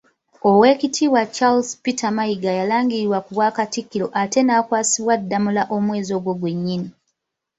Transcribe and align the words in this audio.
Oweekitiibwa 0.49 1.21
Charles 1.35 1.69
Peter 1.83 2.09
Mayiga 2.17 2.51
yalangirirwa 2.59 3.19
ku 3.25 3.31
Bwakatikkiro 3.35 4.07
ate 4.21 4.39
n'akwasibwa 4.43 5.13
Ddamula 5.21 5.63
omwezi 5.75 6.11
ogwo 6.17 6.33
gwennyini. 6.39 6.89